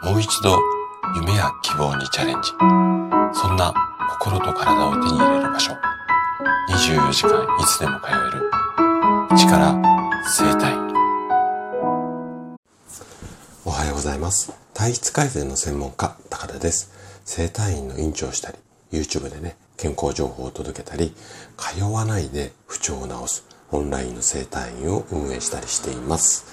[0.00, 0.56] もう一度
[1.16, 2.50] 夢や希望にチャレンジ。
[3.32, 3.74] そんな
[4.10, 5.72] 心と体を手に入れる場所。
[6.70, 8.50] 24時間いつでも通える。
[9.36, 9.74] 力
[10.24, 10.72] 生体。
[13.64, 14.52] おはようございます。
[14.72, 16.92] 体質改善の専門家、高田です。
[17.24, 18.58] 生体院の院長をしたり、
[18.92, 21.12] YouTube でね、健康情報を届けたり、
[21.56, 26.46] 通わないで不調を治すオンラインの生体院を運営したりしています。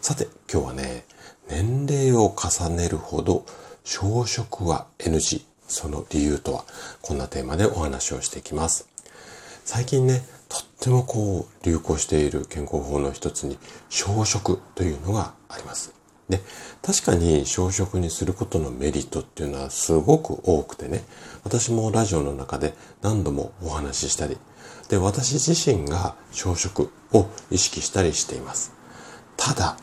[0.00, 1.04] さて、今日はね、
[1.52, 3.44] 年齢を重ねるほど
[3.84, 5.42] 小食は NG。
[5.68, 6.64] その理由とは、
[7.02, 8.88] こんなテーマでお話をしていきます。
[9.64, 13.58] 最近ね、とってもこう流行している健康法の一つに
[13.90, 15.92] 小食というのがあります。
[16.30, 16.40] で、
[16.80, 21.04] 確かに小食にすることのメリットっていうのはすごく多くてね、
[21.44, 24.38] 私もラジオの中で何度もお話ししたり、
[24.88, 28.72] で、私自身が小食を意識したりしています。
[29.36, 29.76] ただ、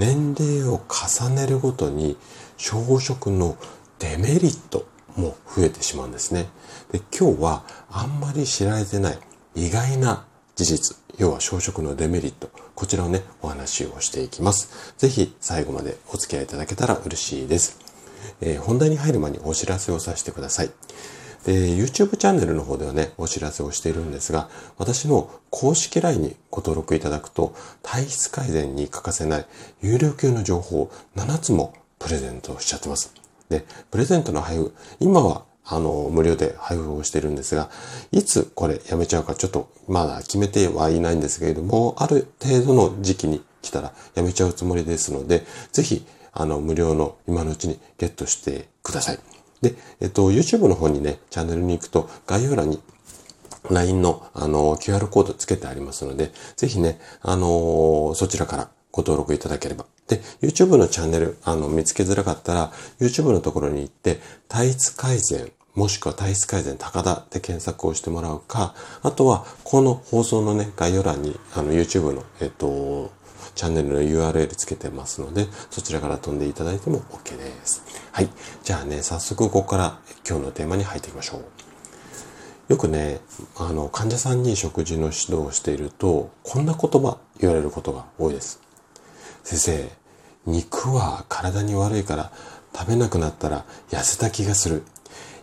[0.00, 2.16] 年齢を重ねるごとに
[2.56, 3.58] 小食の
[3.98, 6.48] デメリットも増えてしまうんですね。
[6.90, 9.18] で今日はあんまり知られてない
[9.54, 10.24] 意外な
[10.56, 14.94] 事実、要は小食のデメリット、こちらをね、お話をしていきます。
[14.96, 17.78] ぜひ最後までお付き合いいただけたら嬉しいです。
[18.40, 20.70] えー、本題に入る前にお知らせをさせてください。
[21.44, 29.46] で、YouTube チャンネルの方ではね、お知らせをしているんですが、私の公式 LINE にご登録いただくと、体質改善に欠かせない
[29.82, 33.14] 有料級の情報を7つもプレゼントしちゃってます。
[33.48, 37.70] で、プレゼントの配布、今はあの、無料で配布をしているんですが、
[38.10, 49.39] いつこれやめちゃうかちょっとまだ決めてはいないんですけれども、ある程度の時期に来たらやめちゃうつもりですので、ぜひ、あの、無料の今のうちにゲットしてください。
[49.62, 52.80] で、えっと、YouTube の方にね、チャンネルに行くと概要欄に
[53.68, 59.86] LINE のあの QR コードつけてありますので、ぜひね、あのそちらからご登録いただければ。
[60.08, 64.18] で、YouTube のチャンネル、あの、見つけづらかったら、YouTube のところに行って、
[64.48, 73.12] 体質改善、もしくは体質改善高田で検索をしてもらうか、あとは、この放送のね、概要欄に、あの、YouTube の、えっと、
[73.60, 77.84] チャンネルの URL つけてますので、そちらから飛んでいただいても OK です。
[78.10, 78.30] はい。
[78.62, 81.42] じゃあね、早速ここから今日のテーマに入っていきましょ
[82.68, 82.72] う。
[82.72, 83.20] よくね、
[83.58, 88.62] あの、患者さんに食事の指導をしていると、こんな言葉言われることが多いです。
[89.44, 89.90] 先生、
[90.46, 92.32] 肉は体に悪いから
[92.74, 94.84] 食べなくなったら痩せた気がする。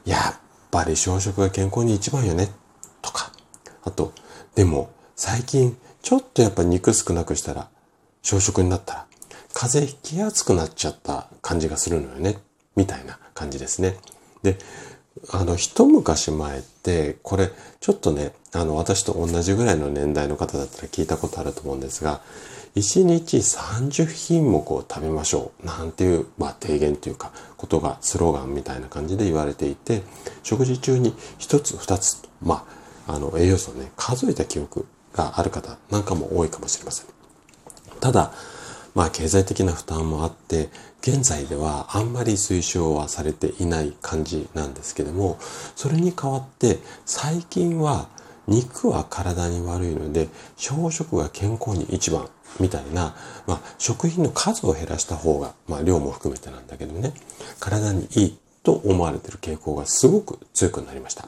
[0.05, 0.39] やっ
[0.71, 2.49] ぱり小食が健康に一番よね。
[3.03, 3.31] とか。
[3.83, 4.11] あと、
[4.55, 7.69] でも最近ちょっとやっぱ肉少なくしたら
[8.27, 9.05] 小食になったら、
[9.53, 12.39] 風邪ひきやすくなっちゃった感じがするのよね。
[12.75, 13.95] みたいな感じですね。
[14.43, 14.57] で、
[15.31, 17.49] あの、一昔前って、これ、
[17.79, 22.19] ちょっとね、あの、私と同じぐらいの年代の方だったら聞いたことあると思うんですが、
[22.75, 25.65] 1日30品目を食べましょう。
[25.65, 30.03] なんていう、まあ、提言というか、ことがスローガンみたいな感じで言われていて、
[30.43, 32.67] 食事中に1つ、2つ、ま
[33.07, 37.16] あ、あの、栄養素をね、数えた記憶がある方なんかも多いかもしれません。
[37.99, 38.31] ただ、
[38.95, 40.69] まあ経済的な負担もあって、
[41.01, 45.37] 現在ではあんまり推奨はされていない感じなんですけども、
[45.75, 48.09] それに代わって最近は
[48.47, 52.27] 肉は体に悪いので、小食が健康に一番
[52.59, 53.15] みたいな、
[53.45, 57.13] まあ食品の数を減らした方が、まあ量も含めてなんだけどね、
[57.59, 61.27] 体にいいと思われてる傾向がすごく強くなりました。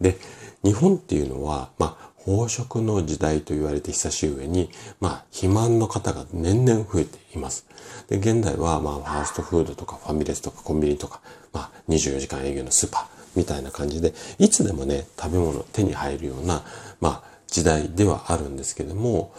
[0.00, 0.18] で、
[0.64, 4.70] 日本っていうのは、まあ飽食の時代と言われて久し上に、
[5.00, 7.66] まあ、肥満の方が年々増えています。
[8.08, 11.20] で、現代は、まあ、ファーストフードとかファミレスとかコンビニとか、
[11.52, 16.62] まあ、24時間営業のスーパーみたいな感じで、いつでもね、食べ物手に入るような、
[17.00, 19.32] まあ、時代ではあるんですけども、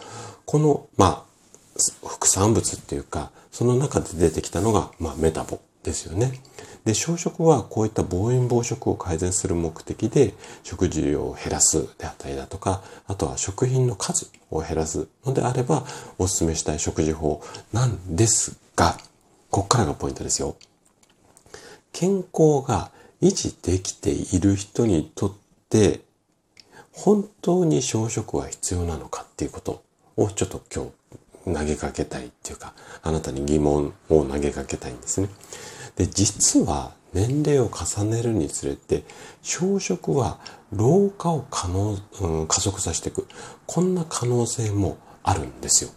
[0.46, 1.28] この、まあ、
[2.06, 6.32] 副産物っていうか、その中で出てきたのが、まあ、メタボですよね。
[6.84, 15.84] で、小食はこういった暴飲暴食を改善する目的で食事量を減らすであったりだとか、あとは食品の数を減らすのであれば
[16.18, 18.96] お勧めしたい食事法なんですが、
[19.50, 20.56] こっからがポイントですよ。
[21.92, 22.90] 健康が
[23.20, 25.32] 維持できている人にとっ
[25.68, 26.00] て
[26.92, 29.82] 本当に小食は必要なのかっていうこと
[30.16, 35.28] をちょっと今日投げかけたいっていうか、あなたに疑問を投げかけたいんですね。
[35.98, 39.04] で、実は年齢を重ねるにつれて、
[39.42, 40.38] 小食は
[40.72, 43.26] 老化を可能、うん、加速させていく。
[43.66, 45.90] こんな可能性もあるんですよ。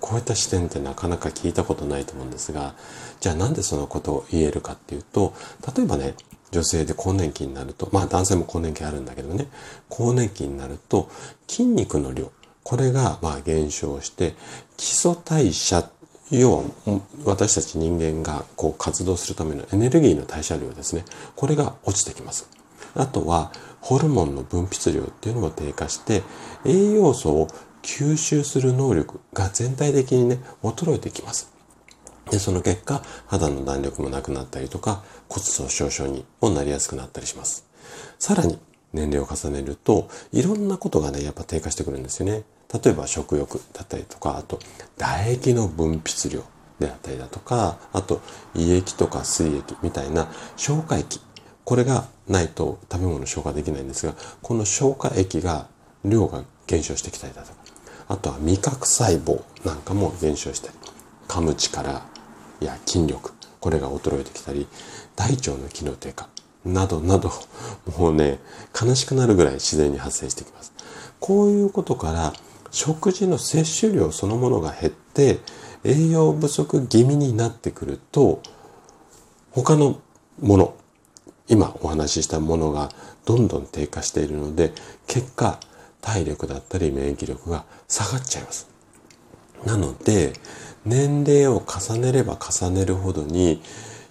[0.00, 2.74] こういった視点ってなかなか聞いたことないと思うんですが、
[3.20, 5.34] じゃあなんでそのことを言えるかっていうと、
[5.76, 6.14] 例えばね、
[6.50, 9.48] 女性で更年期になると、まあ男性も更年期あるんだけどね、
[9.88, 11.10] 更年期になると
[11.48, 12.30] 筋肉の量、
[12.62, 14.34] これがまあ減少して
[14.76, 15.90] 基礎代謝っ
[16.30, 16.64] 要は
[17.24, 21.04] 私たち人間がこう活動するためのエネルギーの代謝量ですね。
[21.36, 22.48] これが落ちてきます。
[22.94, 26.22] あとはホルモンの分泌量っていうのも低下して
[26.64, 27.48] 栄養素を
[27.84, 31.52] 吸収する能力が全体的にね、衰えてきます。
[32.30, 37.66] で、その結果、肌の弾力もなくなったりとか、骨粗鬆症にもなりやすくなったりします。
[38.18, 38.58] さらに、
[38.94, 42.44] 年齢を重ねると、いろんなことがね、やっぱ低下してくるんですよね。
[42.82, 44.58] 例えば食欲だったりとか、あと、
[44.98, 46.42] 唾液の分泌量
[46.80, 48.20] であったりだとか、あと、
[48.54, 51.20] 胃液とか水液みたいな消化液。
[51.64, 55.68] これがないと食べ物消化できないんですが、この消化液が、
[56.04, 57.54] 量が減少してきたりだとか、
[58.08, 60.74] あとは味覚細胞なんかも減少したり、
[61.28, 62.02] 噛む力
[62.60, 64.66] や筋力、これが衰えてきたり、
[65.16, 66.28] 大腸の機能低下、
[66.64, 67.30] などなど、
[67.98, 68.40] もうね、
[68.78, 70.72] 悲しくなるぐらい自然に発生してきます。
[71.20, 72.32] こういうことから、
[72.74, 75.38] 食事の摂取量そのものが減って、
[75.84, 78.42] 栄養不足気味になってくると、
[79.52, 80.00] 他の
[80.40, 80.74] もの、
[81.46, 82.90] 今お話ししたものが
[83.24, 84.72] どんどん低下しているので、
[85.06, 85.60] 結果、
[86.00, 88.68] 体力だったり免疫力が下がっちゃいます。
[89.64, 90.32] なので、
[90.84, 93.62] 年齢を重ねれば重ねるほどに、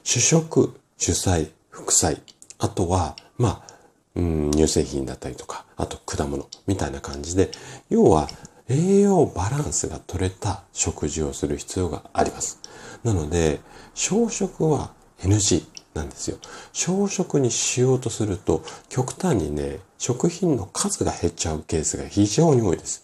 [0.04, 2.22] 主食、主菜、副菜、
[2.60, 3.74] あとは、まあ、
[4.16, 7.52] うん、乳製品だったりとか、あと果物みたいな感じで、
[7.90, 8.30] 要は
[8.70, 12.60] 栄養バランスが取れた食事をする必要があります。
[13.04, 13.60] なので、
[13.94, 16.38] 小食は NG なんですよ。
[16.72, 23.04] 小食にしようとすると、極端にね、食品の数が減っちゃうケースが非常に多いです。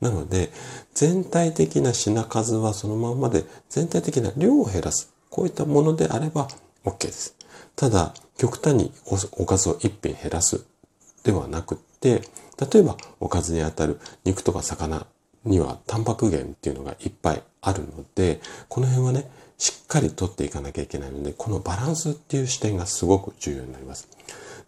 [0.00, 0.50] なので、
[0.94, 5.12] 全体的な品数はそのままで、全体的な量を減らす。
[5.30, 6.48] こういったものであれば
[6.84, 7.34] OK です。
[7.76, 8.92] ただ、極端に
[9.32, 10.64] おかずを一品減らす
[11.24, 12.22] ではなくって、
[12.60, 15.06] 例えばおかずにあたる肉とか魚
[15.44, 24.08] にはタンパク源っていうのがいっぱいあるので、この辺はね、しっかりとっていかなきゃいけないので、このバランスっていう視点がすごく重要になります。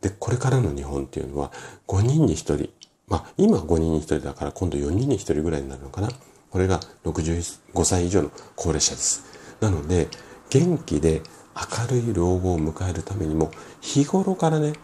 [0.01, 1.53] で、これからの日本っていうのは
[1.87, 2.71] 5人に1人
[3.11, 6.09] まあ、今5人に1人だから今度4人に1人ぐらいになるのかな。
[6.51, 9.25] これが65歳以上の高齢者です。
[9.61, 10.09] なので、
[10.49, 11.23] 元気で
[11.55, 13.51] 明るい老後を迎えるためにも、
[13.81, 14.75] 日頃からね、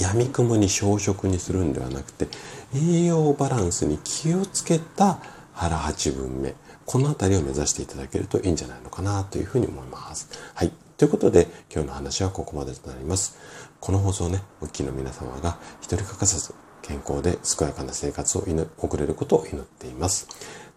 [0.00, 2.28] 闇雲に小食にするんではなくて、
[2.74, 5.18] 栄養バランスに気をつけた
[5.52, 6.54] 腹八分目。
[6.84, 10.28] このあたりを目指していただけるといいんじゃないのかなというふうに思います。
[10.54, 10.72] はい。
[10.96, 13.36] ということで、今日の話はここまでとなります。
[13.80, 18.44] この放送ね、お聞きの皆様が一人欠かさず健康で健やかな生活を
[18.78, 20.28] 送れることを祈っています。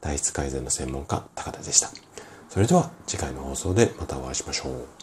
[0.02, 1.90] 体質改善の専門家、高田でした。
[2.50, 4.99] それでは次回の放送でまたお会いしましょう。